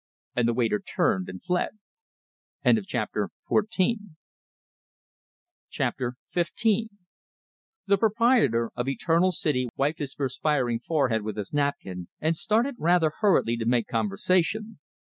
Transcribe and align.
And 0.35 0.47
the 0.47 0.55
waiter 0.55 0.79
turned 0.79 1.29
and 1.29 1.43
fled. 1.43 1.77
XV 2.67 2.79
The 2.87 3.37
proprietor 7.99 8.71
of 8.75 8.87
Eternal 8.89 9.31
City 9.31 9.69
wiped 9.75 9.99
his 9.99 10.15
perspiring 10.15 10.79
forehead 10.79 11.21
with 11.21 11.37
his 11.37 11.53
napkin, 11.53 12.07
and 12.19 12.35
started 12.35 12.73
rather 12.79 13.11
hurriedly 13.21 13.55
to 13.57 13.65
make 13.67 13.85
conversation. 13.85 14.79